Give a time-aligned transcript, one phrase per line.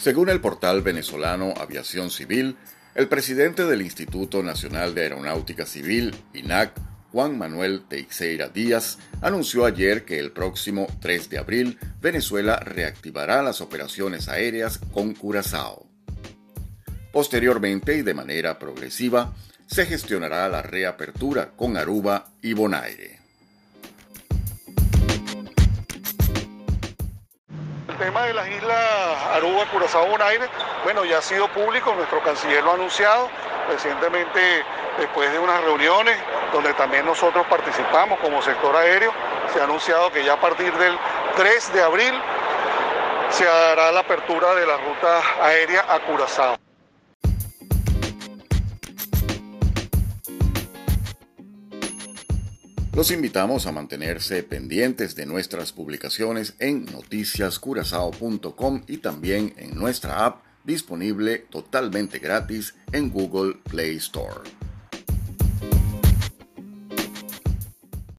[0.00, 2.56] Según el portal venezolano Aviación Civil,
[2.94, 6.72] el presidente del Instituto Nacional de Aeronáutica Civil, INAC,
[7.12, 13.60] Juan Manuel Teixeira Díaz, anunció ayer que el próximo 3 de abril Venezuela reactivará las
[13.60, 15.86] operaciones aéreas con Curazao.
[17.12, 19.34] Posteriormente y de manera progresiva,
[19.66, 23.19] se gestionará la reapertura con Aruba y Bonaire.
[28.00, 28.78] Tema de las islas
[29.34, 30.48] Aruba, Curazao, Bonaire,
[30.84, 33.28] bueno, ya ha sido público, nuestro canciller lo ha anunciado
[33.68, 34.64] recientemente
[34.98, 36.16] después de unas reuniones
[36.50, 39.12] donde también nosotros participamos como sector aéreo,
[39.52, 40.98] se ha anunciado que ya a partir del
[41.36, 42.14] 3 de abril
[43.28, 46.69] se hará la apertura de la ruta aérea a Curazao.
[52.92, 60.42] Los invitamos a mantenerse pendientes de nuestras publicaciones en noticiascurazao.com y también en nuestra app
[60.64, 64.40] disponible totalmente gratis en Google Play Store.